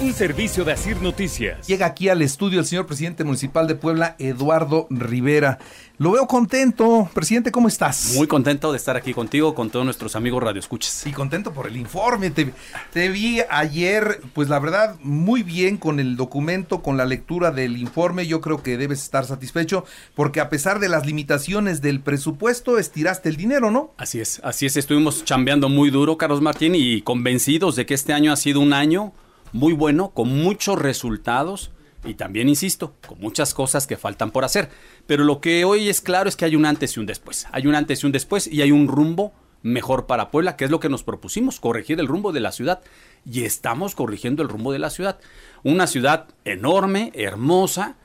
Un 0.00 0.14
servicio 0.14 0.64
de 0.64 0.70
Asir 0.70 1.02
Noticias. 1.02 1.66
Llega 1.66 1.84
aquí 1.86 2.08
al 2.08 2.22
estudio 2.22 2.60
el 2.60 2.66
señor 2.66 2.86
presidente 2.86 3.24
municipal 3.24 3.66
de 3.66 3.74
Puebla, 3.74 4.14
Eduardo 4.20 4.86
Rivera. 4.90 5.58
Lo 5.98 6.12
veo 6.12 6.28
contento. 6.28 7.10
Presidente, 7.12 7.50
¿cómo 7.50 7.66
estás? 7.66 8.12
Muy 8.14 8.28
contento 8.28 8.70
de 8.70 8.76
estar 8.76 8.96
aquí 8.96 9.12
contigo, 9.12 9.56
con 9.56 9.70
todos 9.70 9.84
nuestros 9.84 10.14
amigos 10.14 10.40
radioescuchas. 10.40 11.04
Y 11.04 11.10
contento 11.10 11.52
por 11.52 11.66
el 11.66 11.76
informe. 11.76 12.30
Te, 12.30 12.52
te, 12.92 13.08
vi 13.08 13.40
ayer, 13.50 14.20
pues 14.34 14.48
la 14.48 14.60
verdad, 14.60 14.94
muy 15.02 15.42
bien 15.42 15.76
con 15.76 15.98
el 15.98 16.16
documento, 16.16 16.80
con 16.80 16.96
la 16.96 17.04
lectura 17.04 17.50
del 17.50 17.76
informe. 17.76 18.28
Yo 18.28 18.40
creo 18.40 18.62
que 18.62 18.76
debes 18.76 19.02
estar 19.02 19.24
satisfecho 19.24 19.84
porque 20.14 20.38
a 20.38 20.48
pesar 20.48 20.78
de 20.78 20.88
las 20.88 21.06
limitaciones 21.06 21.80
del 21.80 21.98
presupuesto, 21.98 22.78
estiraste 22.78 23.30
el 23.30 23.36
dinero, 23.36 23.72
¿no? 23.72 23.94
Así 23.96 24.20
es, 24.20 24.40
así 24.44 24.64
es. 24.64 24.76
Estuvimos 24.76 25.24
chambeando 25.24 25.68
muy 25.68 25.90
duro, 25.90 26.16
Carlos 26.16 26.40
Martín, 26.40 26.76
y 26.76 27.02
convencidos 27.02 27.74
de 27.74 27.84
que 27.84 27.94
este 27.94 28.12
año 28.12 28.32
ha 28.32 28.36
sido 28.36 28.60
un 28.60 28.72
año 28.72 29.12
muy 29.52 29.72
bueno, 29.72 30.10
con 30.10 30.28
muchos 30.28 30.78
resultados 30.78 31.70
y 32.04 32.14
también, 32.14 32.48
insisto, 32.48 32.94
con 33.06 33.20
muchas 33.20 33.54
cosas 33.54 33.86
que 33.86 33.96
faltan 33.96 34.30
por 34.30 34.44
hacer. 34.44 34.70
Pero 35.06 35.24
lo 35.24 35.40
que 35.40 35.64
hoy 35.64 35.88
es 35.88 36.00
claro 36.00 36.28
es 36.28 36.36
que 36.36 36.44
hay 36.44 36.56
un 36.56 36.66
antes 36.66 36.96
y 36.96 37.00
un 37.00 37.06
después. 37.06 37.46
Hay 37.50 37.66
un 37.66 37.74
antes 37.74 38.02
y 38.02 38.06
un 38.06 38.12
después 38.12 38.46
y 38.46 38.62
hay 38.62 38.72
un 38.72 38.88
rumbo 38.88 39.32
mejor 39.62 40.06
para 40.06 40.30
Puebla, 40.30 40.56
que 40.56 40.64
es 40.64 40.70
lo 40.70 40.80
que 40.80 40.88
nos 40.88 41.02
propusimos, 41.02 41.60
corregir 41.60 41.98
el 41.98 42.06
rumbo 42.06 42.32
de 42.32 42.40
la 42.40 42.52
ciudad. 42.52 42.80
Y 43.24 43.44
estamos 43.44 43.94
corrigiendo 43.94 44.42
el 44.42 44.48
rumbo 44.48 44.72
de 44.72 44.78
la 44.78 44.90
ciudad. 44.90 45.18
Una 45.64 45.86
ciudad 45.86 46.28
enorme, 46.44 47.10
hermosa, 47.14 47.96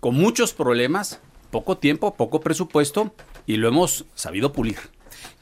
con 0.00 0.14
muchos 0.14 0.54
problemas, 0.54 1.20
poco 1.50 1.76
tiempo, 1.76 2.14
poco 2.14 2.40
presupuesto, 2.40 3.14
y 3.46 3.56
lo 3.56 3.68
hemos 3.68 4.06
sabido 4.14 4.52
pulir. 4.52 4.78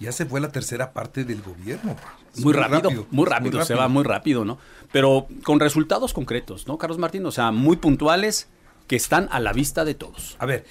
Ya 0.01 0.13
se 0.13 0.27
fue 0.27 0.41
la 0.41 0.51
tercera 0.51 0.93
parte 0.93 1.25
del 1.25 1.43
gobierno. 1.43 1.95
Muy, 2.37 2.53
rápido, 2.53 2.81
rápido, 2.81 3.07
muy 3.11 3.27
rápido, 3.27 3.51
muy 3.51 3.51
rápido, 3.51 3.65
se 3.65 3.75
va 3.75 3.89
muy 3.89 4.03
rápido, 4.03 4.45
¿no? 4.45 4.59
Pero 4.93 5.29
con 5.45 5.61
resultados 5.61 6.13
concretos, 6.13 6.67
¿no, 6.67 6.79
Carlos 6.79 6.99
Martín? 6.99 7.27
O 7.27 7.31
sea, 7.31 7.53
muy 7.53 7.77
puntuales 7.77 8.49
que 8.91 8.97
están 8.97 9.29
a 9.31 9.39
la 9.39 9.53
vista 9.53 9.85
de 9.85 9.95
todos. 9.95 10.37
A 10.41 10.47
ver, 10.47 10.65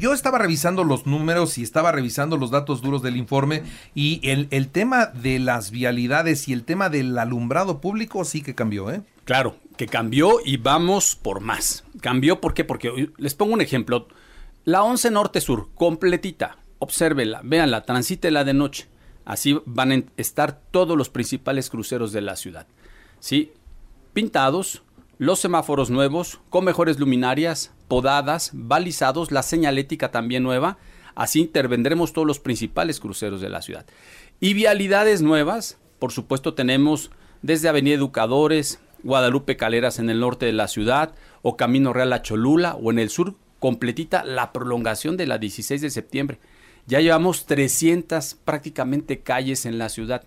yo 0.00 0.12
estaba 0.12 0.38
revisando 0.38 0.82
los 0.82 1.06
números 1.06 1.56
y 1.56 1.62
estaba 1.62 1.92
revisando 1.92 2.36
los 2.36 2.50
datos 2.50 2.82
duros 2.82 3.00
del 3.00 3.16
informe 3.16 3.62
y 3.94 4.20
el, 4.24 4.48
el 4.50 4.70
tema 4.70 5.06
de 5.06 5.38
las 5.38 5.70
vialidades 5.70 6.48
y 6.48 6.52
el 6.52 6.64
tema 6.64 6.88
del 6.88 7.16
alumbrado 7.16 7.80
público 7.80 8.24
sí 8.24 8.42
que 8.42 8.56
cambió, 8.56 8.90
¿eh? 8.90 9.02
Claro, 9.24 9.54
que 9.76 9.86
cambió 9.86 10.38
y 10.44 10.56
vamos 10.56 11.14
por 11.14 11.38
más. 11.38 11.84
Cambió, 12.00 12.40
¿por 12.40 12.54
qué? 12.54 12.64
Porque 12.64 13.10
les 13.16 13.34
pongo 13.34 13.54
un 13.54 13.60
ejemplo. 13.60 14.08
La 14.64 14.82
11 14.82 15.12
Norte 15.12 15.40
Sur, 15.40 15.68
completita, 15.76 16.56
obsérvela, 16.80 17.40
véanla, 17.44 17.84
transítela 17.84 18.42
de 18.42 18.54
noche. 18.54 18.88
Así 19.24 19.60
van 19.64 19.92
a 19.92 20.02
estar 20.16 20.60
todos 20.72 20.98
los 20.98 21.08
principales 21.08 21.70
cruceros 21.70 22.10
de 22.10 22.20
la 22.20 22.34
ciudad. 22.34 22.66
¿Sí? 23.20 23.52
Pintados, 24.12 24.82
los 25.18 25.38
semáforos 25.38 25.90
nuevos, 25.90 26.40
con 26.50 26.64
mejores 26.64 26.98
luminarias, 26.98 27.72
podadas, 27.86 28.50
balizados, 28.54 29.30
la 29.30 29.44
señalética 29.44 30.10
también 30.10 30.42
nueva. 30.42 30.78
Así 31.14 31.40
intervendremos 31.40 32.12
todos 32.12 32.26
los 32.26 32.40
principales 32.40 32.98
cruceros 32.98 33.40
de 33.40 33.50
la 33.50 33.62
ciudad. 33.62 33.86
Y 34.40 34.54
vialidades 34.54 35.22
nuevas, 35.22 35.78
por 35.98 36.12
supuesto 36.12 36.54
tenemos 36.54 37.10
desde 37.42 37.68
Avenida 37.68 37.94
Educadores, 37.94 38.80
Guadalupe 39.02 39.56
Caleras 39.56 39.98
en 39.98 40.10
el 40.10 40.20
norte 40.20 40.46
de 40.46 40.52
la 40.52 40.68
ciudad, 40.68 41.14
o 41.42 41.56
Camino 41.56 41.92
Real 41.92 42.12
a 42.12 42.22
Cholula, 42.22 42.74
o 42.74 42.90
en 42.90 42.98
el 42.98 43.10
sur 43.10 43.34
completita 43.58 44.24
la 44.24 44.52
prolongación 44.52 45.16
de 45.16 45.26
la 45.26 45.38
16 45.38 45.80
de 45.82 45.90
septiembre. 45.90 46.38
Ya 46.90 46.98
llevamos 46.98 47.46
300 47.46 48.34
prácticamente 48.44 49.20
calles 49.20 49.64
en 49.64 49.78
la 49.78 49.88
ciudad. 49.88 50.24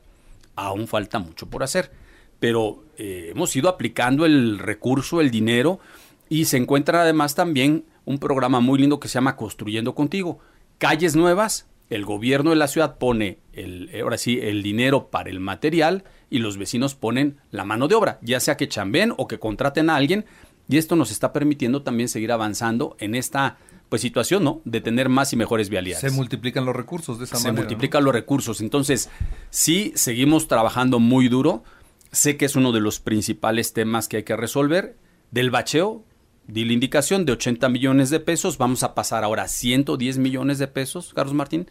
Aún 0.56 0.88
falta 0.88 1.20
mucho 1.20 1.50
por 1.50 1.62
hacer, 1.62 1.92
pero 2.40 2.86
eh, 2.98 3.32
hemos 3.32 3.54
ido 3.54 3.68
aplicando 3.68 4.26
el 4.26 4.60
recurso, 4.60 5.20
el 5.20 5.30
dinero, 5.30 5.82
y 6.30 6.46
se 6.46 6.56
encuentra 6.56 7.02
además 7.02 7.36
también 7.36 7.84
un 8.06 8.18
programa 8.18 8.62
muy 8.62 8.80
lindo 8.80 9.02
que 9.02 9.10
se 9.10 9.16
llama 9.16 9.36
Construyendo 9.36 9.94
Contigo. 9.94 10.40
Calles 10.78 11.18
nuevas, 11.18 11.68
el 11.90 12.06
gobierno 12.06 12.52
de 12.52 12.56
la 12.56 12.70
ciudad 12.70 12.98
pone 12.98 13.40
el, 13.52 13.92
ahora 14.02 14.18
sí, 14.18 14.40
el 14.42 14.64
dinero 14.64 15.10
para 15.10 15.30
el 15.30 15.42
material 15.42 16.06
y 16.30 16.40
los 16.40 16.56
vecinos 16.56 16.96
ponen 16.96 17.42
la 17.52 17.66
mano 17.66 17.90
de 17.90 17.96
obra, 17.96 18.20
ya 18.22 18.40
sea 18.40 18.56
que 18.56 18.70
chambeen 18.70 19.14
o 19.18 19.28
que 19.28 19.38
contraten 19.38 19.90
a 19.90 19.98
alguien, 19.98 20.24
y 20.70 20.78
esto 20.78 20.96
nos 20.96 21.12
está 21.12 21.34
permitiendo 21.34 21.84
también 21.84 22.08
seguir 22.08 22.32
avanzando 22.32 22.96
en 23.00 23.16
esta 23.16 23.58
pues 23.94 24.02
situación, 24.02 24.44
¿no? 24.44 24.60
De 24.66 24.82
tener 24.82 25.08
más 25.08 25.34
y 25.34 25.36
mejores 25.36 25.70
vialidades. 25.70 26.02
Se 26.02 26.10
multiplican 26.10 26.66
los 26.66 26.76
recursos 26.76 27.20
de 27.20 27.26
esa 27.26 27.36
Se 27.38 27.44
manera. 27.44 27.58
Se 27.62 27.62
multiplican 27.62 28.02
¿no? 28.02 28.06
los 28.06 28.16
recursos. 28.16 28.60
Entonces, 28.60 29.12
sí, 29.52 29.92
seguimos 29.94 30.48
trabajando 30.48 30.98
muy 30.98 31.28
duro. 31.28 31.64
Sé 32.12 32.36
que 32.36 32.46
es 32.46 32.56
uno 32.56 32.72
de 32.72 32.80
los 32.80 33.00
principales 33.00 33.72
temas 33.72 34.08
que 34.08 34.18
hay 34.18 34.24
que 34.24 34.36
resolver. 34.36 34.98
Del 35.30 35.52
bacheo, 35.52 36.04
di 36.48 36.66
la 36.66 36.74
indicación 36.74 37.24
de 37.26 37.34
80 37.34 37.70
millones 37.70 38.10
de 38.10 38.20
pesos. 38.20 38.58
Vamos 38.58 38.82
a 38.82 38.96
pasar 38.96 39.24
ahora 39.24 39.44
a 39.44 39.48
110 39.48 40.18
millones 40.18 40.58
de 40.58 40.68
pesos, 40.68 41.14
Carlos 41.14 41.36
Martín. 41.36 41.70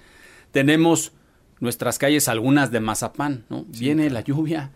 Tenemos 0.53 1.11
nuestras 1.59 1.99
calles, 1.99 2.29
algunas 2.29 2.71
de 2.71 2.79
mazapán, 2.79 3.47
¿no? 3.49 3.67
Sí. 3.73 3.81
Viene 3.81 4.09
la 4.11 4.21
lluvia. 4.21 4.71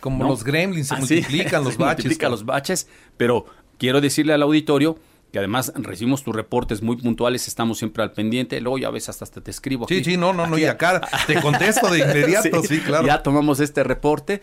Como 0.00 0.24
¿no? 0.24 0.30
los 0.30 0.44
gremlins, 0.44 0.88
se 0.88 0.94
Así, 0.94 1.16
multiplican 1.16 1.62
los 1.62 1.74
se 1.74 1.78
baches. 1.78 2.04
multiplican 2.06 2.30
los 2.30 2.46
baches, 2.46 2.88
pero 3.18 3.44
quiero 3.76 4.00
decirle 4.00 4.32
al 4.32 4.40
auditorio 4.40 4.98
que 5.32 5.38
además 5.38 5.72
recibimos 5.76 6.22
tus 6.24 6.34
reportes 6.34 6.82
muy 6.82 6.96
puntuales, 6.96 7.46
estamos 7.48 7.78
siempre 7.78 8.02
al 8.02 8.12
pendiente, 8.12 8.60
luego 8.60 8.78
ya 8.78 8.90
ves 8.90 9.08
hasta 9.08 9.26
te 9.26 9.50
escribo. 9.50 9.86
Sí, 9.88 9.94
aquí. 9.96 10.04
sí, 10.12 10.16
no, 10.16 10.32
no, 10.32 10.46
no, 10.46 10.54
Aquí- 10.54 10.62
y 10.64 10.66
acá 10.66 11.00
te 11.26 11.40
contesto 11.40 11.90
de 11.90 11.98
inmediato, 12.04 12.62
sí, 12.62 12.80
claro. 12.80 13.06
Ya 13.06 13.22
tomamos 13.22 13.60
este 13.60 13.84
reporte. 13.84 14.42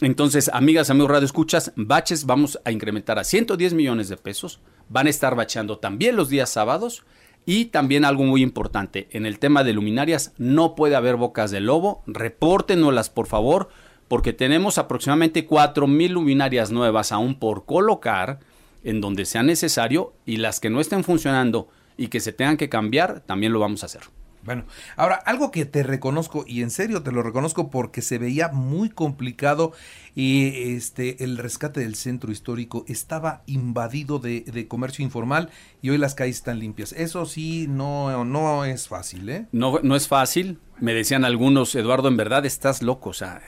Entonces, 0.00 0.50
amigas, 0.52 0.90
amigos 0.90 1.10
Radio 1.10 1.26
Escuchas, 1.26 1.72
baches 1.76 2.26
vamos 2.26 2.58
a 2.64 2.72
incrementar 2.72 3.18
a 3.18 3.24
110 3.24 3.74
millones 3.74 4.08
de 4.08 4.16
pesos. 4.16 4.58
Van 4.88 5.06
a 5.06 5.10
estar 5.10 5.36
bacheando 5.36 5.78
también 5.78 6.16
los 6.16 6.28
días 6.28 6.50
sábados. 6.50 7.04
Y 7.44 7.66
también 7.66 8.04
algo 8.04 8.22
muy 8.22 8.40
importante, 8.40 9.08
en 9.10 9.26
el 9.26 9.40
tema 9.40 9.64
de 9.64 9.72
luminarias 9.72 10.32
no 10.38 10.76
puede 10.76 10.94
haber 10.94 11.16
bocas 11.16 11.50
de 11.50 11.60
lobo. 11.60 12.04
Repórtenoslas, 12.06 13.10
por 13.10 13.26
favor, 13.26 13.68
porque 14.06 14.32
tenemos 14.32 14.78
aproximadamente 14.78 15.44
4 15.44 15.88
mil 15.88 16.12
luminarias 16.12 16.70
nuevas 16.70 17.10
aún 17.10 17.34
por 17.38 17.64
colocar 17.64 18.38
en 18.84 19.00
donde 19.00 19.24
sea 19.24 19.42
necesario 19.42 20.14
y 20.26 20.36
las 20.36 20.60
que 20.60 20.70
no 20.70 20.80
estén 20.80 21.04
funcionando 21.04 21.68
y 21.96 22.08
que 22.08 22.20
se 22.20 22.32
tengan 22.32 22.56
que 22.56 22.68
cambiar, 22.68 23.20
también 23.20 23.52
lo 23.52 23.60
vamos 23.60 23.82
a 23.82 23.86
hacer. 23.86 24.02
Bueno, 24.44 24.64
ahora, 24.96 25.14
algo 25.14 25.52
que 25.52 25.64
te 25.66 25.84
reconozco, 25.84 26.44
y 26.48 26.62
en 26.62 26.70
serio 26.70 27.02
te 27.02 27.12
lo 27.12 27.22
reconozco 27.22 27.70
porque 27.70 28.02
se 28.02 28.18
veía 28.18 28.48
muy 28.48 28.90
complicado 28.90 29.72
y 30.16 30.74
este 30.74 31.22
el 31.22 31.38
rescate 31.38 31.80
del 31.80 31.94
centro 31.94 32.32
histórico 32.32 32.84
estaba 32.88 33.44
invadido 33.46 34.18
de, 34.18 34.40
de 34.40 34.66
comercio 34.66 35.04
informal 35.04 35.50
y 35.80 35.90
hoy 35.90 35.98
las 35.98 36.14
calles 36.16 36.36
están 36.36 36.58
limpias. 36.58 36.92
Eso 36.92 37.24
sí, 37.24 37.66
no, 37.68 38.24
no 38.24 38.64
es 38.64 38.88
fácil, 38.88 39.28
¿eh? 39.28 39.46
No, 39.52 39.78
no 39.80 39.94
es 39.94 40.08
fácil. 40.08 40.58
Me 40.80 40.92
decían 40.92 41.24
algunos, 41.24 41.72
Eduardo, 41.76 42.08
en 42.08 42.16
verdad 42.16 42.44
estás 42.44 42.82
loco. 42.82 43.10
O 43.10 43.14
sea, 43.14 43.40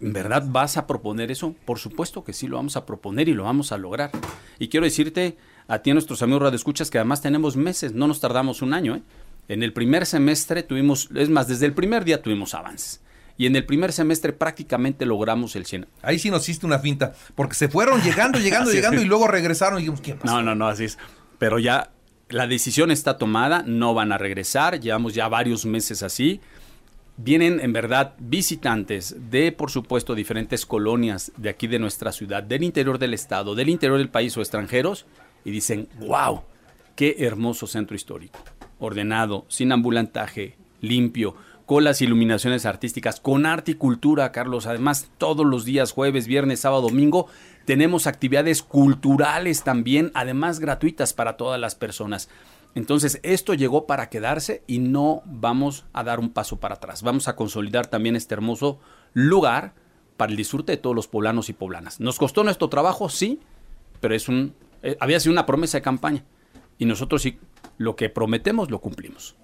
¿en 0.00 0.12
verdad 0.12 0.44
vas 0.46 0.76
a 0.76 0.86
proponer 0.86 1.30
eso? 1.30 1.54
Por 1.64 1.78
supuesto 1.78 2.24
que 2.24 2.32
sí 2.32 2.46
lo 2.46 2.56
vamos 2.56 2.76
a 2.76 2.86
proponer 2.86 3.28
y 3.28 3.34
lo 3.34 3.44
vamos 3.44 3.72
a 3.72 3.78
lograr. 3.78 4.10
Y 4.58 4.68
quiero 4.68 4.84
decirte 4.84 5.36
a 5.68 5.80
ti, 5.80 5.90
a 5.90 5.94
nuestros 5.94 6.22
amigos 6.22 6.42
radioescuchas, 6.42 6.90
que 6.90 6.98
además 6.98 7.22
tenemos 7.22 7.56
meses, 7.56 7.92
no 7.92 8.06
nos 8.06 8.20
tardamos 8.20 8.62
un 8.62 8.74
año. 8.74 8.96
¿eh? 8.96 9.02
En 9.48 9.62
el 9.62 9.72
primer 9.72 10.06
semestre 10.06 10.62
tuvimos, 10.62 11.08
es 11.14 11.28
más, 11.28 11.48
desde 11.48 11.66
el 11.66 11.72
primer 11.72 12.04
día 12.04 12.22
tuvimos 12.22 12.54
avances. 12.54 13.00
Y 13.38 13.46
en 13.46 13.54
el 13.54 13.66
primer 13.66 13.92
semestre 13.92 14.32
prácticamente 14.32 15.04
logramos 15.04 15.56
el 15.56 15.66
100. 15.66 15.86
Ahí 16.02 16.18
sí 16.18 16.30
nos 16.30 16.42
hiciste 16.42 16.64
una 16.64 16.78
finta, 16.78 17.12
porque 17.34 17.54
se 17.54 17.68
fueron 17.68 18.00
llegando, 18.00 18.38
llegando, 18.38 18.70
llegando 18.72 19.02
y 19.02 19.04
luego 19.04 19.28
regresaron 19.28 19.78
y 19.78 19.82
dijimos, 19.82 20.00
¿qué 20.00 20.14
pasó? 20.14 20.34
No, 20.34 20.42
no, 20.42 20.54
no, 20.54 20.68
así 20.68 20.84
es. 20.84 20.98
Pero 21.38 21.58
ya 21.58 21.90
la 22.28 22.46
decisión 22.46 22.90
está 22.90 23.18
tomada, 23.18 23.62
no 23.66 23.94
van 23.94 24.12
a 24.12 24.18
regresar, 24.18 24.80
llevamos 24.80 25.14
ya 25.14 25.28
varios 25.28 25.66
meses 25.66 26.02
así. 26.02 26.40
Vienen 27.18 27.60
en 27.60 27.72
verdad 27.72 28.14
visitantes 28.18 29.16
de, 29.30 29.50
por 29.50 29.70
supuesto, 29.70 30.14
diferentes 30.14 30.66
colonias 30.66 31.32
de 31.38 31.48
aquí 31.48 31.66
de 31.66 31.78
nuestra 31.78 32.12
ciudad, 32.12 32.42
del 32.42 32.62
interior 32.62 32.98
del 32.98 33.14
estado, 33.14 33.54
del 33.54 33.70
interior 33.70 33.98
del 33.98 34.10
país 34.10 34.36
o 34.36 34.40
extranjeros, 34.40 35.06
y 35.44 35.50
dicen, 35.50 35.88
wow, 35.98 36.42
qué 36.94 37.16
hermoso 37.20 37.66
centro 37.66 37.96
histórico. 37.96 38.38
ordenado, 38.78 39.46
sin 39.48 39.72
ambulantaje, 39.72 40.56
limpio, 40.82 41.34
con 41.64 41.82
las 41.82 42.00
iluminaciones 42.00 42.64
artísticas, 42.66 43.20
con 43.20 43.46
arte 43.46 43.72
y 43.72 43.74
cultura, 43.74 44.30
Carlos. 44.30 44.66
Además, 44.66 45.10
todos 45.18 45.44
los 45.44 45.64
días, 45.64 45.92
jueves, 45.92 46.26
viernes, 46.26 46.60
sábado, 46.60 46.82
domingo, 46.82 47.26
tenemos 47.64 48.06
actividades 48.06 48.62
culturales 48.62 49.64
también, 49.64 50.12
además 50.14 50.60
gratuitas 50.60 51.12
para 51.12 51.36
todas 51.36 51.58
las 51.60 51.74
personas. 51.74 52.28
Entonces, 52.76 53.20
esto 53.22 53.54
llegó 53.54 53.86
para 53.86 54.10
quedarse 54.10 54.62
y 54.66 54.80
no 54.80 55.22
vamos 55.24 55.86
a 55.94 56.04
dar 56.04 56.20
un 56.20 56.28
paso 56.28 56.60
para 56.60 56.74
atrás. 56.74 57.02
Vamos 57.02 57.26
a 57.26 57.34
consolidar 57.34 57.86
también 57.86 58.16
este 58.16 58.34
hermoso 58.34 58.78
lugar 59.14 59.72
para 60.18 60.30
el 60.30 60.36
disfrute 60.36 60.72
de 60.72 60.76
todos 60.76 60.94
los 60.94 61.08
poblanos 61.08 61.48
y 61.48 61.54
poblanas. 61.54 62.00
¿Nos 62.00 62.18
costó 62.18 62.44
nuestro 62.44 62.68
trabajo? 62.68 63.08
Sí, 63.08 63.40
pero 64.00 64.14
es 64.14 64.28
un, 64.28 64.54
eh, 64.82 64.94
había 65.00 65.18
sido 65.20 65.32
una 65.32 65.46
promesa 65.46 65.78
de 65.78 65.82
campaña. 65.82 66.24
Y 66.76 66.84
nosotros 66.84 67.22
sí, 67.22 67.38
lo 67.78 67.96
que 67.96 68.10
prometemos 68.10 68.70
lo 68.70 68.78
cumplimos 68.78 69.36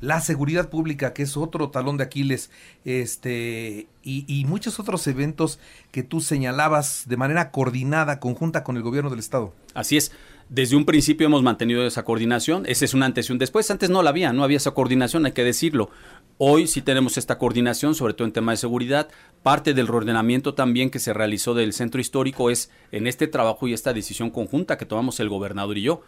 la 0.00 0.20
seguridad 0.20 0.70
pública, 0.70 1.12
que 1.12 1.22
es 1.22 1.36
otro 1.36 1.70
talón 1.70 1.98
de 1.98 2.04
Aquiles, 2.04 2.50
este, 2.86 3.86
y, 4.02 4.24
y, 4.26 4.46
muchos 4.46 4.80
otros 4.80 5.06
eventos 5.06 5.58
que 5.90 6.02
tú 6.02 6.20
señalabas 6.20 7.04
de 7.06 7.18
manera 7.18 7.50
coordinada, 7.50 8.18
conjunta 8.18 8.64
con 8.64 8.76
el 8.76 8.82
gobierno 8.82 9.10
del 9.10 9.18
Estado. 9.18 9.52
Así 9.74 9.98
es. 9.98 10.12
Desde 10.50 10.74
un 10.74 10.84
principio 10.84 11.28
hemos 11.28 11.44
mantenido 11.44 11.86
esa 11.86 12.04
coordinación. 12.04 12.64
Ese 12.66 12.84
es 12.84 12.92
un 12.92 13.04
antes 13.04 13.28
y 13.28 13.32
un 13.32 13.38
después. 13.38 13.70
Antes 13.70 13.88
no 13.88 14.02
la 14.02 14.10
había, 14.10 14.32
no 14.32 14.42
había 14.42 14.56
esa 14.56 14.72
coordinación, 14.72 15.24
hay 15.24 15.30
que 15.30 15.44
decirlo. 15.44 15.90
Hoy 16.38 16.66
sí 16.66 16.82
tenemos 16.82 17.18
esta 17.18 17.38
coordinación, 17.38 17.94
sobre 17.94 18.14
todo 18.14 18.26
en 18.26 18.32
tema 18.32 18.50
de 18.50 18.56
seguridad. 18.56 19.08
Parte 19.44 19.74
del 19.74 19.86
reordenamiento 19.86 20.54
también 20.54 20.90
que 20.90 20.98
se 20.98 21.12
realizó 21.12 21.54
del 21.54 21.72
centro 21.72 22.00
histórico 22.00 22.50
es 22.50 22.68
en 22.90 23.06
este 23.06 23.28
trabajo 23.28 23.68
y 23.68 23.74
esta 23.74 23.92
decisión 23.92 24.30
conjunta 24.30 24.76
que 24.76 24.86
tomamos 24.86 25.20
el 25.20 25.28
gobernador 25.28 25.78
y 25.78 25.82
yo. 25.82 26.02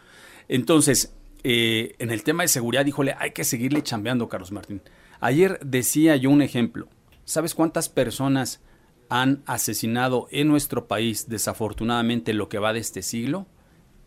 Entonces, 0.49 1.15
eh, 1.45 1.95
en 2.01 2.11
el 2.11 2.25
tema 2.25 2.43
de 2.43 2.49
seguridad, 2.49 2.85
híjole, 2.85 3.15
hay 3.21 3.31
que 3.31 3.45
seguirle 3.45 3.85
chambeando, 3.85 4.29
Carlos 4.29 4.51
Martín. 4.51 4.83
Ayer 5.21 5.61
decía 5.65 6.17
yo 6.17 6.31
un 6.31 6.43
ejemplo. 6.43 6.89
¿Sabes 7.25 7.55
cuántas 7.55 7.89
personas 7.89 8.61
han 9.09 9.45
asesinado 9.47 10.27
en 10.33 10.49
nuestro 10.49 10.89
país, 10.89 11.29
desafortunadamente, 11.29 12.35
lo 12.35 12.49
que 12.49 12.59
va 12.59 12.73
de 12.73 12.81
este 12.81 13.03
siglo? 13.03 13.47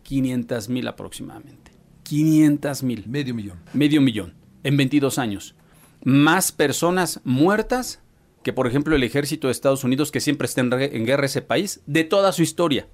500 0.06 0.68
mil 0.68 0.86
aproximadamente. 0.86 1.72
500 2.04 2.82
mil. 2.84 3.04
Medio 3.08 3.34
millón. 3.34 3.58
Medio 3.72 4.00
millón. 4.00 4.34
En 4.62 4.76
22 4.76 5.18
años. 5.18 5.56
Más 6.04 6.52
personas 6.52 7.20
muertas 7.24 8.00
que, 8.44 8.52
por 8.52 8.68
ejemplo, 8.68 8.94
el 8.94 9.02
ejército 9.02 9.48
de 9.48 9.52
Estados 9.52 9.82
Unidos, 9.82 10.12
que 10.12 10.20
siempre 10.20 10.46
está 10.46 10.60
en, 10.60 10.72
en 10.72 11.04
guerra 11.04 11.26
ese 11.26 11.42
país, 11.42 11.80
de 11.86 12.04
toda 12.04 12.30
su 12.30 12.42
historia. 12.42 12.86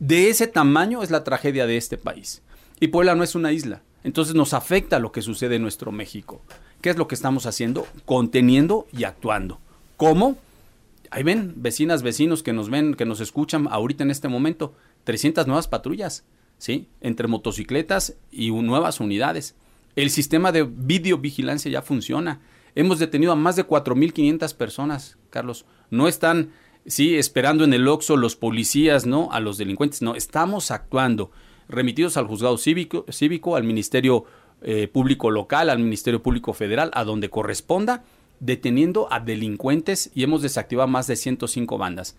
De 0.00 0.28
ese 0.28 0.48
tamaño 0.48 1.04
es 1.04 1.12
la 1.12 1.22
tragedia 1.22 1.68
de 1.68 1.76
este 1.76 1.96
país. 1.96 2.42
Y 2.80 2.88
Puebla 2.88 3.14
no 3.14 3.22
es 3.22 3.36
una 3.36 3.52
isla. 3.52 3.82
Entonces 4.02 4.34
nos 4.34 4.52
afecta 4.52 4.98
lo 4.98 5.12
que 5.12 5.22
sucede 5.22 5.56
en 5.56 5.62
nuestro 5.62 5.92
México. 5.92 6.42
¿Qué 6.80 6.90
es 6.90 6.96
lo 6.96 7.06
que 7.06 7.14
estamos 7.14 7.46
haciendo? 7.46 7.86
Conteniendo 8.06 8.88
y 8.92 9.04
actuando. 9.04 9.60
¿Cómo? 9.96 10.36
Ahí 11.12 11.22
ven, 11.22 11.54
vecinas, 11.56 12.02
vecinos 12.02 12.42
que 12.42 12.52
nos 12.52 12.70
ven, 12.70 12.94
que 12.94 13.04
nos 13.04 13.20
escuchan 13.20 13.68
ahorita 13.70 14.02
en 14.02 14.10
este 14.10 14.26
momento. 14.26 14.74
300 15.04 15.46
nuevas 15.46 15.68
patrullas, 15.68 16.24
¿sí? 16.60 16.88
Entre 17.00 17.26
motocicletas 17.26 18.16
y 18.30 18.52
nuevas 18.52 19.00
unidades. 19.00 19.56
El 19.96 20.10
sistema 20.10 20.52
de 20.52 20.62
videovigilancia 20.62 21.70
ya 21.70 21.82
funciona. 21.82 22.40
Hemos 22.76 23.00
detenido 23.00 23.32
a 23.32 23.36
más 23.36 23.56
de 23.56 23.66
4.500 23.66 24.54
personas, 24.54 25.16
Carlos. 25.30 25.64
No 25.90 26.06
están, 26.06 26.50
sí, 26.86 27.16
esperando 27.16 27.64
en 27.64 27.72
el 27.72 27.88
OXO 27.88 28.16
los 28.16 28.36
policías, 28.36 29.06
¿no? 29.06 29.32
A 29.32 29.40
los 29.40 29.58
delincuentes. 29.58 30.02
No, 30.02 30.14
estamos 30.14 30.70
actuando 30.70 31.32
remitidos 31.68 32.16
al 32.16 32.26
juzgado 32.26 32.58
cívico, 32.58 33.06
cívico 33.08 33.56
al 33.56 33.64
Ministerio 33.64 34.26
eh, 34.60 34.86
Público 34.86 35.30
Local, 35.30 35.70
al 35.70 35.78
Ministerio 35.78 36.22
Público 36.22 36.52
Federal, 36.52 36.90
a 36.92 37.04
donde 37.04 37.30
corresponda, 37.30 38.04
deteniendo 38.38 39.10
a 39.10 39.18
delincuentes 39.18 40.10
y 40.14 40.24
hemos 40.24 40.42
desactivado 40.42 40.88
más 40.88 41.06
de 41.06 41.16
105 41.16 41.78
bandas. 41.78 42.16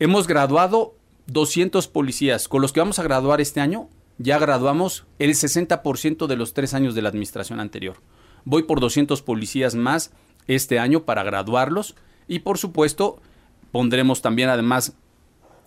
Hemos 0.00 0.26
graduado 0.26 0.94
200 1.30 1.86
policías. 1.86 2.48
Con 2.48 2.60
los 2.60 2.72
que 2.72 2.80
vamos 2.80 2.98
a 2.98 3.04
graduar 3.04 3.40
este 3.40 3.60
año, 3.60 3.88
ya 4.18 4.38
graduamos 4.38 5.06
el 5.20 5.30
60% 5.30 6.26
de 6.26 6.36
los 6.36 6.54
tres 6.54 6.74
años 6.74 6.94
de 6.94 7.02
la 7.02 7.08
administración 7.08 7.60
anterior. 7.60 7.96
Voy 8.44 8.64
por 8.64 8.80
200 8.80 9.22
policías 9.22 9.76
más 9.76 10.10
este 10.48 10.80
año 10.80 11.04
para 11.04 11.22
graduarlos 11.22 11.94
y 12.26 12.40
por 12.40 12.58
supuesto 12.58 13.20
pondremos 13.70 14.22
también 14.22 14.48
además 14.48 14.94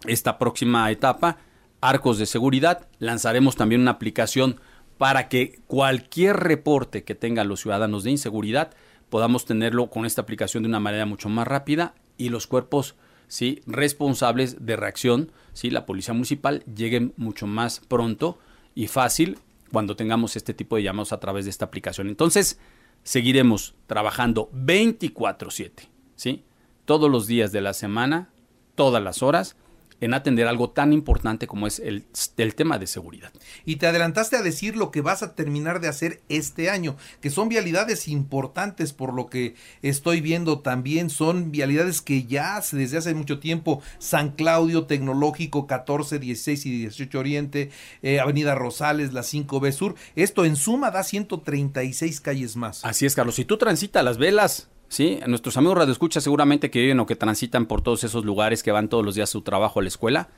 esta 0.06 0.38
próxima 0.38 0.92
etapa 0.92 1.38
arcos 1.80 2.18
de 2.18 2.26
seguridad. 2.26 2.88
Lanzaremos 3.00 3.56
también 3.56 3.82
una 3.82 3.92
aplicación 3.92 4.60
para 4.98 5.30
que 5.30 5.62
cualquier 5.68 6.36
reporte 6.38 7.06
que 7.06 7.16
tengan 7.16 7.48
los 7.48 7.62
ciudadanos 7.62 8.04
de 8.04 8.12
inseguridad 8.12 8.72
podamos 9.10 9.46
tenerlo 9.46 9.90
con 9.90 10.06
esta 10.06 10.24
aplicación 10.24 10.64
de 10.64 10.70
una 10.70 10.80
manera 10.82 11.06
mucho 11.06 11.30
más 11.30 11.48
rápida 11.48 11.94
y 12.18 12.30
los 12.30 12.48
cuerpos 12.48 12.96
¿sí? 13.28 13.62
responsables 13.66 14.66
de 14.66 14.76
reacción, 14.76 15.32
¿sí? 15.54 15.70
la 15.70 15.86
policía 15.86 16.14
municipal, 16.14 16.64
lleguen 16.66 17.14
mucho 17.18 17.48
más 17.48 17.80
pronto 17.80 18.38
y 18.76 18.88
fácil 18.88 19.40
cuando 19.72 19.96
tengamos 19.96 20.36
este 20.36 20.54
tipo 20.54 20.76
de 20.76 20.84
llamados 20.84 21.14
a 21.14 21.20
través 21.20 21.46
de 21.46 21.52
esta 21.52 21.66
aplicación. 21.66 22.08
Entonces, 22.08 22.60
seguiremos 23.04 23.76
trabajando 23.88 24.50
24/7, 24.54 25.90
¿sí? 26.16 26.44
todos 26.86 27.10
los 27.10 27.28
días 27.28 27.52
de 27.52 27.62
la 27.62 27.74
semana, 27.74 28.30
todas 28.76 29.02
las 29.04 29.24
horas, 29.24 29.56
en 30.02 30.14
atender 30.14 30.48
algo 30.48 30.70
tan 30.70 30.94
importante 30.94 31.48
como 31.48 31.68
es 31.68 31.80
el, 31.80 32.06
el, 32.38 32.56
tema 32.56 32.78
de 32.78 32.88
seguridad. 32.88 33.32
Y 33.66 33.78
te 33.78 33.88
adelantaste 33.88 34.36
a 34.36 34.42
decir 34.42 34.76
lo 34.76 34.92
que 34.92 35.02
vas 35.02 35.24
a 35.24 35.36
terminar 35.36 35.80
de 35.80 35.88
hacer 35.88 36.22
este 36.30 36.70
año, 36.70 36.96
que 37.22 37.30
son 37.30 37.50
vialidades 37.50 38.08
importantes 38.08 38.94
por 38.94 39.14
lo 39.14 39.28
que 39.28 39.56
estoy 39.82 40.22
viendo 40.22 40.60
también, 40.60 41.10
son 41.10 41.52
vialidades 41.52 42.02
que 42.02 42.26
ya 42.26 42.62
desde 42.72 42.98
hace 42.98 43.14
mucho 43.14 43.40
tiempo, 43.40 43.82
San 44.00 44.32
Claudio 44.32 44.86
Tecnológico 44.86 45.68
14, 45.68 46.20
16 46.20 46.66
y 46.66 46.78
18 46.80 47.20
Oriente, 47.20 47.72
eh, 48.02 48.20
Avenida 48.20 48.56
Rosales, 48.56 49.14
la 49.14 49.22
5B 49.22 49.72
Sur, 49.72 49.96
esto 50.16 50.46
en 50.46 50.56
suma 50.56 50.92
da 50.92 51.04
136 51.04 52.22
calles 52.22 52.56
más. 52.56 52.84
Así 52.86 53.06
es, 53.06 53.16
Carlos, 53.16 53.36
si 53.36 53.46
tú 53.46 53.58
transitas 53.58 54.04
las 54.04 54.18
velas, 54.18 54.70
¿sí? 54.94 55.20
Nuestros 55.26 55.58
amigos 55.58 55.80
radioescuchas 55.80 56.24
seguramente 56.24 56.70
que 56.70 56.80
viven 56.80 57.00
o 57.00 57.08
que 57.08 57.16
transitan 57.16 57.66
por 57.66 57.82
todos 57.82 58.04
esos 58.04 58.24
lugares 58.26 58.62
que 58.62 58.72
van 58.72 58.90
todos 58.90 59.04
los 59.04 59.16
días 59.16 59.30
a 59.30 59.32
su 59.32 59.42
trabajo, 59.42 59.80
a 59.80 59.84
la 59.84 59.90
escuela, 59.90 60.30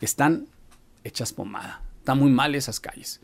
están 0.00 0.46
hechas 1.04 1.34
pomada. 1.34 1.82
Están 1.98 2.18
muy 2.18 2.30
mal 2.30 2.54
esas 2.54 2.80
calles. 2.80 3.20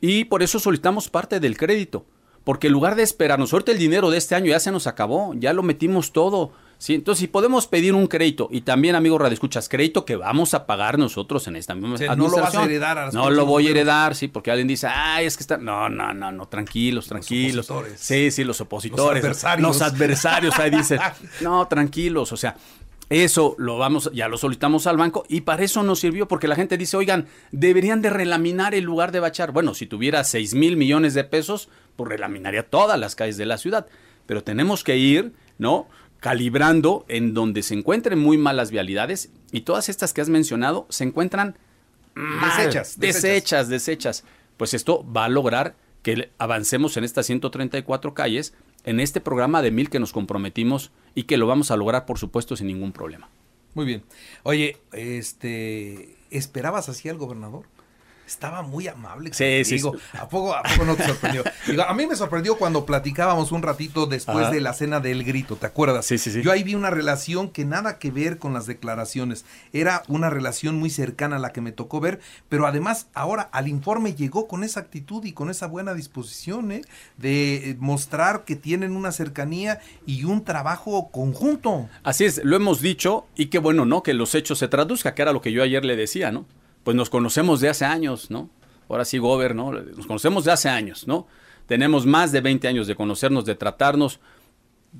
Y 0.00 0.24
por 0.26 0.42
eso 0.42 0.60
solicitamos 0.60 1.08
parte 1.08 1.40
del 1.40 1.56
crédito. 1.56 2.06
Porque 2.44 2.68
en 2.68 2.74
lugar 2.74 2.94
de 2.94 3.02
esperarnos, 3.02 3.52
ahorita 3.52 3.72
el 3.72 3.78
dinero 3.78 4.10
de 4.10 4.18
este 4.18 4.34
año 4.34 4.46
ya 4.46 4.60
se 4.60 4.70
nos 4.70 4.86
acabó, 4.86 5.34
ya 5.34 5.52
lo 5.52 5.62
metimos 5.62 6.12
todo. 6.12 6.52
¿Sí? 6.78 6.94
Entonces, 6.94 7.20
si 7.20 7.26
podemos 7.28 7.66
pedir 7.66 7.94
un 7.94 8.06
crédito, 8.06 8.48
y 8.50 8.62
también, 8.62 8.94
amigos 8.94 9.20
radioescuchas, 9.20 9.68
crédito 9.68 10.04
que 10.04 10.16
vamos 10.16 10.54
a 10.54 10.66
pagar 10.66 10.98
nosotros 10.98 11.46
en 11.48 11.56
esta 11.56 11.74
misma 11.74 11.94
o 11.94 11.98
sea, 11.98 12.16
No 12.16 12.28
lo 12.28 12.36
vas 12.36 12.54
a 12.54 12.64
heredar 12.64 12.98
a 12.98 13.10
No 13.10 13.30
lo 13.30 13.46
voy 13.46 13.68
a 13.68 13.70
heredar, 13.70 14.14
sí, 14.14 14.28
porque 14.28 14.50
alguien 14.50 14.68
dice, 14.68 14.86
ay, 14.86 15.26
es 15.26 15.36
que 15.36 15.42
está. 15.42 15.56
No, 15.56 15.88
no, 15.88 16.12
no, 16.14 16.32
no, 16.32 16.46
tranquilos, 16.46 17.06
tranquilos. 17.06 17.68
Los. 17.68 17.86
Sí, 17.96 18.30
sí, 18.30 18.44
los 18.44 18.60
opositores. 18.60 19.22
Los 19.22 19.24
adversarios. 19.24 19.68
Los 19.68 19.82
adversarios, 19.82 20.58
ahí 20.58 20.70
dicen, 20.70 21.00
no, 21.40 21.66
tranquilos, 21.66 22.32
o 22.32 22.36
sea. 22.36 22.56
Eso 23.10 23.54
lo 23.58 23.76
vamos, 23.76 24.10
ya 24.14 24.28
lo 24.28 24.38
solicitamos 24.38 24.86
al 24.86 24.96
banco 24.96 25.26
y 25.28 25.42
para 25.42 25.62
eso 25.62 25.82
nos 25.82 26.00
sirvió 26.00 26.26
porque 26.26 26.48
la 26.48 26.56
gente 26.56 26.78
dice, 26.78 26.96
oigan, 26.96 27.26
deberían 27.52 28.00
de 28.00 28.08
relaminar 28.08 28.74
el 28.74 28.84
lugar 28.84 29.12
de 29.12 29.20
bachar. 29.20 29.52
Bueno, 29.52 29.74
si 29.74 29.86
tuviera 29.86 30.24
6 30.24 30.54
mil 30.54 30.78
millones 30.78 31.12
de 31.12 31.24
pesos, 31.24 31.68
pues 31.96 32.08
relaminaría 32.08 32.68
todas 32.68 32.98
las 32.98 33.14
calles 33.14 33.36
de 33.36 33.46
la 33.46 33.58
ciudad. 33.58 33.86
Pero 34.26 34.42
tenemos 34.42 34.84
que 34.84 34.96
ir, 34.96 35.34
¿no? 35.58 35.86
Calibrando 36.24 37.04
en 37.08 37.34
donde 37.34 37.62
se 37.62 37.74
encuentren 37.74 38.18
muy 38.18 38.38
malas 38.38 38.70
vialidades 38.70 39.28
y 39.52 39.60
todas 39.60 39.90
estas 39.90 40.14
que 40.14 40.22
has 40.22 40.30
mencionado 40.30 40.86
se 40.88 41.04
encuentran 41.04 41.58
desechas, 42.40 42.98
desechas, 42.98 43.68
desechas. 43.68 44.24
Pues 44.56 44.72
esto 44.72 45.04
va 45.12 45.26
a 45.26 45.28
lograr 45.28 45.74
que 46.02 46.30
avancemos 46.38 46.96
en 46.96 47.04
estas 47.04 47.26
134 47.26 48.14
calles 48.14 48.54
en 48.84 49.00
este 49.00 49.20
programa 49.20 49.60
de 49.60 49.70
mil 49.70 49.90
que 49.90 50.00
nos 50.00 50.14
comprometimos 50.14 50.92
y 51.14 51.24
que 51.24 51.36
lo 51.36 51.46
vamos 51.46 51.70
a 51.70 51.76
lograr, 51.76 52.06
por 52.06 52.18
supuesto, 52.18 52.56
sin 52.56 52.68
ningún 52.68 52.92
problema. 52.92 53.28
Muy 53.74 53.84
bien. 53.84 54.02
Oye, 54.44 54.78
este, 54.92 56.16
¿esperabas 56.30 56.88
así 56.88 57.10
al 57.10 57.18
gobernador? 57.18 57.66
Estaba 58.26 58.62
muy 58.62 58.88
amable. 58.88 59.32
Sí, 59.32 59.64
sí. 59.64 59.80
¿a 60.18 60.28
poco, 60.28 60.54
¿a 60.54 60.62
poco 60.62 60.84
no 60.84 60.96
te 60.96 61.04
sorprendió? 61.06 61.44
Digo, 61.66 61.82
a 61.82 61.94
mí 61.94 62.06
me 62.06 62.16
sorprendió 62.16 62.56
cuando 62.56 62.86
platicábamos 62.86 63.52
un 63.52 63.62
ratito 63.62 64.06
después 64.06 64.50
de 64.50 64.60
la 64.60 64.72
cena 64.72 65.00
del 65.00 65.24
grito, 65.24 65.56
¿te 65.56 65.66
acuerdas? 65.66 66.06
Sí, 66.06 66.18
sí, 66.18 66.30
sí. 66.30 66.42
Yo 66.42 66.52
ahí 66.52 66.62
vi 66.62 66.74
una 66.74 66.90
relación 66.90 67.50
que 67.50 67.64
nada 67.64 67.98
que 67.98 68.10
ver 68.10 68.38
con 68.38 68.52
las 68.54 68.66
declaraciones. 68.66 69.44
Era 69.72 70.02
una 70.08 70.30
relación 70.30 70.76
muy 70.76 70.90
cercana 70.90 71.36
a 71.36 71.38
la 71.38 71.52
que 71.52 71.60
me 71.60 71.72
tocó 71.72 72.00
ver, 72.00 72.20
pero 72.48 72.66
además 72.66 73.08
ahora 73.14 73.48
al 73.52 73.68
informe 73.68 74.14
llegó 74.14 74.48
con 74.48 74.64
esa 74.64 74.80
actitud 74.80 75.24
y 75.24 75.32
con 75.32 75.50
esa 75.50 75.66
buena 75.66 75.94
disposición 75.94 76.72
¿eh? 76.72 76.82
de 77.16 77.70
eh, 77.70 77.76
mostrar 77.78 78.44
que 78.44 78.56
tienen 78.56 78.96
una 78.96 79.12
cercanía 79.12 79.80
y 80.06 80.24
un 80.24 80.44
trabajo 80.44 81.10
conjunto. 81.10 81.88
Así 82.02 82.24
es, 82.24 82.42
lo 82.44 82.56
hemos 82.56 82.80
dicho 82.80 83.26
y 83.36 83.46
qué 83.46 83.58
bueno, 83.58 83.84
¿no? 83.84 84.02
Que 84.02 84.14
los 84.14 84.34
hechos 84.34 84.58
se 84.58 84.68
traduzcan, 84.68 85.14
que 85.14 85.22
era 85.22 85.32
lo 85.32 85.40
que 85.40 85.52
yo 85.52 85.62
ayer 85.62 85.84
le 85.84 85.96
decía, 85.96 86.30
¿no? 86.30 86.46
Pues 86.84 86.96
nos 86.96 87.10
conocemos 87.10 87.60
de 87.60 87.70
hace 87.70 87.84
años, 87.84 88.30
¿no? 88.30 88.50
Ahora 88.88 89.04
sí, 89.04 89.18
Gober, 89.18 89.54
¿no? 89.54 89.72
Nos 89.72 90.06
conocemos 90.06 90.44
de 90.44 90.52
hace 90.52 90.68
años, 90.68 91.08
¿no? 91.08 91.26
Tenemos 91.66 92.06
más 92.06 92.30
de 92.30 92.40
20 92.40 92.68
años 92.68 92.86
de 92.86 92.94
conocernos, 92.94 93.46
de 93.46 93.54
tratarnos. 93.54 94.20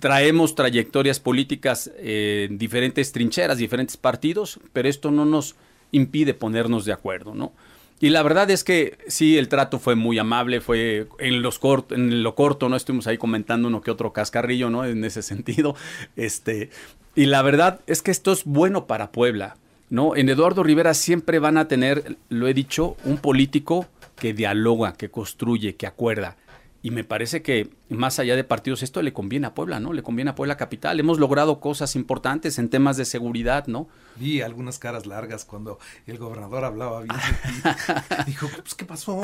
Traemos 0.01 0.55
trayectorias 0.55 1.21
políticas 1.21 1.93
eh, 1.99 2.49
en 2.49 2.59
diferentes 2.59 3.13
trincheras, 3.13 3.59
diferentes 3.59 3.97
partidos, 3.97 4.59
pero 4.73 4.89
esto 4.89 5.11
no 5.11 5.25
nos 5.25 5.55
impide 5.93 6.35
ponernos 6.35 6.85
de 6.87 6.93
acuerdo, 6.93 7.35
¿no? 7.35 7.53
Y 8.01 8.11
la 8.11 8.23
verdad 8.23 8.51
es 8.51 8.65
que 8.65 8.99
sí, 9.07 9.39
el 9.39 9.49
trato 9.49 9.79
fue 9.79 9.95
muy 9.95 10.19
amable, 10.19 10.61
fue 10.61 11.07
en, 11.19 11.43
los 11.43 11.61
en 11.91 12.23
lo 12.23 12.35
corto, 12.35 12.69
¿no? 12.69 12.77
Estuvimos 12.77 13.07
ahí 13.07 13.19
comentando 13.19 13.69
uno 13.69 13.83
que 13.83 13.91
otro 13.91 14.13
cascarrillo, 14.13 14.69
¿no? 14.69 14.85
En 14.85 15.05
ese 15.05 15.23
sentido. 15.23 15.77
Este, 16.17 16.71
y 17.15 17.27
la 17.27 17.43
verdad 17.43 17.81
es 17.87 18.03
que 18.03 18.11
esto 18.11 18.33
es 18.33 18.45
bueno 18.45 18.87
para 18.87 19.13
Puebla, 19.13 19.57
¿no? 19.91 20.17
En 20.17 20.29
Eduardo 20.29 20.63
Rivera 20.63 20.95
siempre 20.95 21.39
van 21.39 21.59
a 21.59 21.69
tener, 21.69 22.17
lo 22.29 22.49
he 22.49 22.55
dicho, 22.55 22.97
un 23.05 23.19
político 23.19 23.87
que 24.17 24.33
dialoga, 24.33 24.95
que 24.95 25.11
construye, 25.11 25.77
que 25.77 25.87
acuerda. 25.87 26.37
Y 26.85 26.91
me 26.91 27.03
parece 27.03 27.41
que 27.41 27.71
más 27.89 28.19
allá 28.19 28.37
de 28.37 28.45
partidos, 28.45 28.83
esto 28.83 29.01
le 29.01 29.15
conviene 29.15 29.47
a 29.47 29.55
Puebla, 29.55 29.81
¿no? 29.81 29.95
Le 29.95 30.03
conviene 30.03 30.33
a 30.33 30.35
Puebla 30.35 30.59
Capital. 30.59 31.01
Hemos 31.01 31.19
logrado 31.19 31.59
cosas 31.59 31.97
importantes 31.97 32.59
en 32.59 32.69
temas 32.69 32.99
de 32.99 33.07
seguridad, 33.07 33.67
¿no? 33.69 33.89
Vi 34.17 34.43
algunas 34.43 34.79
caras 34.79 35.07
largas 35.07 35.47
cuando 35.47 35.79
el 36.07 36.19
gobernador 36.19 36.63
hablaba 36.63 37.01
bien. 37.01 37.17
Dijo, 38.27 38.49
pues, 38.61 38.75
¿qué 38.75 38.85
pasó? 38.85 39.23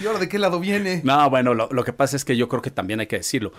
¿Y 0.00 0.06
ahora 0.06 0.18
de 0.18 0.28
qué 0.28 0.40
lado 0.40 0.58
viene? 0.58 1.02
No, 1.04 1.30
bueno, 1.30 1.54
lo, 1.54 1.68
lo, 1.70 1.84
que 1.84 1.92
pasa 1.92 2.16
es 2.16 2.24
que 2.24 2.36
yo 2.36 2.48
creo 2.48 2.62
que 2.62 2.72
también 2.72 2.98
hay 2.98 3.06
que 3.06 3.18
decirlo. 3.18 3.52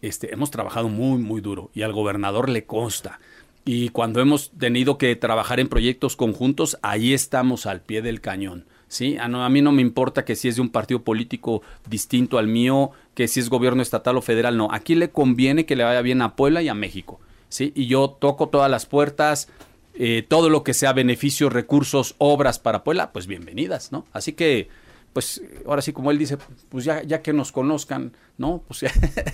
Este, 0.00 0.32
hemos 0.32 0.52
trabajado 0.52 0.88
muy, 0.88 1.20
muy 1.20 1.40
duro 1.40 1.72
y 1.74 1.82
al 1.82 1.92
gobernador 1.92 2.48
le 2.48 2.64
consta. 2.64 3.18
Y 3.64 3.90
cuando 3.90 4.20
hemos 4.20 4.50
tenido 4.50 4.98
que 4.98 5.14
trabajar 5.14 5.60
en 5.60 5.68
proyectos 5.68 6.16
conjuntos, 6.16 6.78
ahí 6.82 7.14
estamos 7.14 7.66
al 7.66 7.80
pie 7.80 8.02
del 8.02 8.20
cañón. 8.20 8.66
¿sí? 8.88 9.16
A, 9.18 9.28
no, 9.28 9.44
a, 9.44 9.48
mí 9.48 9.62
no 9.62 9.72
me 9.72 9.82
importa 9.82 10.24
que 10.24 10.36
si 10.36 10.48
es 10.48 10.56
de 10.56 10.62
un 10.62 10.68
partido 10.68 11.02
político 11.02 11.62
distinto 11.88 12.38
al 12.38 12.46
mío, 12.46 12.90
que 13.14 13.28
si 13.28 13.40
es 13.40 13.48
gobierno 13.48 13.82
estatal 13.82 14.16
o 14.16 14.22
federal, 14.22 14.56
no. 14.56 14.68
Aquí 14.70 14.94
le 14.94 15.10
conviene 15.10 15.64
que 15.64 15.76
le 15.76 15.84
vaya 15.84 16.02
bien 16.02 16.22
a 16.22 16.36
Puebla 16.36 16.60
y 16.62 16.68
a 16.68 16.74
México, 16.74 17.20
¿sí? 17.48 17.72
Y 17.74 17.86
yo 17.86 18.10
toco 18.10 18.48
todas 18.48 18.70
las 18.70 18.84
puertas, 18.86 19.48
eh, 19.94 20.24
todo 20.26 20.50
lo 20.50 20.64
que 20.64 20.74
sea 20.74 20.92
beneficios, 20.92 21.52
recursos, 21.52 22.16
obras 22.18 22.58
para 22.58 22.84
Puebla, 22.84 23.12
pues 23.12 23.26
bienvenidas, 23.26 23.92
¿no? 23.92 24.06
Así 24.12 24.32
que 24.32 24.68
pues 25.12 25.42
ahora 25.66 25.82
sí 25.82 25.92
como 25.92 26.10
él 26.10 26.18
dice, 26.18 26.38
pues 26.68 26.84
ya, 26.84 27.02
ya 27.02 27.20
que 27.22 27.32
nos 27.32 27.52
conozcan, 27.52 28.12
¿no? 28.38 28.62
Pues, 28.66 28.80
ya, 28.80 28.90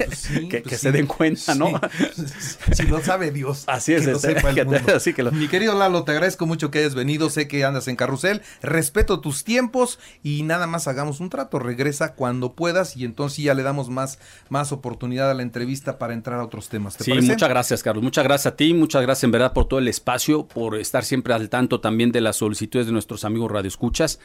pues 0.07 0.19
sí, 0.19 0.49
que, 0.51 0.59
pues 0.61 0.71
que 0.73 0.77
sí, 0.77 0.83
se 0.83 0.93
den 0.93 1.07
cuenta, 1.07 1.55
¿no? 1.55 1.81
Si 2.73 2.83
lo 2.87 3.01
sabe 3.03 3.31
Dios. 3.31 3.65
Así 3.67 3.95
es, 3.95 4.05
que 4.05 4.13
lo 4.13 4.19
sepa 4.19 4.51
el 4.51 4.55
que- 4.57 4.65
mundo. 4.65 4.81
así 4.97 5.15
que 5.15 5.23
lo- 5.23 5.33
Mi 5.33 5.49
querido 5.49 5.75
Lalo, 5.79 6.05
te 6.05 6.13
agradezco 6.13 6.47
mucho 6.47 6.71
que 6.71 6.81
hayas 6.81 6.95
venido. 6.95 7.31
Sé 7.31 7.47
que 7.49 7.65
andas 7.65 7.89
en 7.89 7.97
carrusel. 7.97 8.43
Respeto 8.63 9.21
tus 9.21 9.45
tiempos 9.45 9.99
y 10.23 10.43
nada 10.43 10.67
más 10.67 10.89
hagamos 10.89 11.21
un 11.21 11.31
trato. 11.31 11.59
Regresa 11.59 12.15
cuando 12.15 12.55
puedas 12.55 12.97
y 12.97 13.05
entonces 13.05 13.45
ya 13.45 13.55
le 13.55 13.63
damos 13.63 13.89
más, 13.89 14.19
más 14.49 14.73
oportunidad 14.73 15.31
a 15.31 15.35
la 15.35 15.43
entrevista 15.43 15.99
para 15.99 16.13
entrar 16.15 16.41
a 16.41 16.45
otros 16.45 16.69
temas. 16.69 16.97
¿Te 16.97 17.05
Sí, 17.05 17.11
parece? 17.13 17.29
muchas 17.33 17.49
gracias, 17.49 17.83
Carlos. 17.83 18.03
Muchas 18.03 18.25
gracias 18.25 18.53
a 18.53 18.57
ti, 18.57 18.75
muchas 18.75 19.03
gracias 19.03 19.25
en 19.25 19.31
verdad 19.31 19.53
por 19.53 19.67
todo 19.69 19.79
el 19.79 19.89
espacio, 19.89 20.47
por 20.49 20.77
estar 20.77 21.05
siempre 21.05 21.35
al 21.35 21.49
tanto 21.49 21.81
también 21.81 22.11
de 22.13 22.21
las 22.21 22.37
solicitudes 22.37 22.87
de 22.87 22.93
nuestros 22.93 23.25
amigos 23.25 23.51
radioescuchas. 23.53 24.19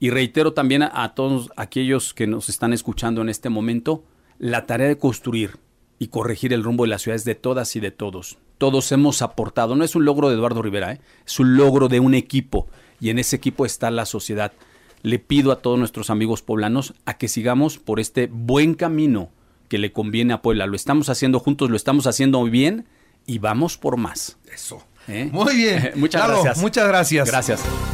Y 0.00 0.10
reitero 0.10 0.52
también 0.52 0.82
a, 0.82 1.02
a 1.02 1.14
todos 1.14 1.50
aquellos 1.56 2.14
que 2.14 2.26
nos 2.26 2.48
están 2.48 2.72
escuchando 2.72 3.22
en 3.22 3.28
este 3.28 3.48
momento, 3.48 4.04
la 4.38 4.66
tarea 4.66 4.88
de 4.88 4.98
construir 4.98 5.58
y 5.98 6.08
corregir 6.08 6.52
el 6.52 6.62
rumbo 6.62 6.84
de 6.84 6.90
las 6.90 7.02
ciudades 7.02 7.24
de 7.24 7.34
todas 7.34 7.76
y 7.76 7.80
de 7.80 7.90
todos. 7.90 8.38
Todos 8.58 8.90
hemos 8.92 9.22
aportado, 9.22 9.76
no 9.76 9.84
es 9.84 9.94
un 9.94 10.04
logro 10.04 10.28
de 10.28 10.34
Eduardo 10.34 10.62
Rivera, 10.62 10.92
¿eh? 10.92 11.00
es 11.26 11.40
un 11.40 11.56
logro 11.56 11.88
de 11.88 12.00
un 12.00 12.14
equipo 12.14 12.68
y 13.00 13.10
en 13.10 13.18
ese 13.18 13.36
equipo 13.36 13.66
está 13.66 13.90
la 13.90 14.06
sociedad. 14.06 14.52
Le 15.02 15.18
pido 15.18 15.52
a 15.52 15.56
todos 15.56 15.78
nuestros 15.78 16.10
amigos 16.10 16.42
poblanos 16.42 16.94
a 17.04 17.18
que 17.18 17.28
sigamos 17.28 17.78
por 17.78 18.00
este 18.00 18.28
buen 18.30 18.74
camino 18.74 19.30
que 19.68 19.78
le 19.78 19.92
conviene 19.92 20.32
a 20.32 20.40
Puebla. 20.40 20.66
Lo 20.66 20.76
estamos 20.76 21.08
haciendo 21.08 21.40
juntos, 21.40 21.68
lo 21.70 21.76
estamos 21.76 22.06
haciendo 22.06 22.42
bien 22.44 22.86
y 23.26 23.38
vamos 23.38 23.76
por 23.76 23.96
más. 23.96 24.38
Eso. 24.52 24.82
¿eh? 25.08 25.28
Muy 25.32 25.56
bien. 25.56 25.92
Muchas 25.96 26.22
Lalo, 26.22 26.42
gracias. 26.42 26.62
Muchas 26.62 26.88
gracias. 26.88 27.28
Gracias. 27.28 27.93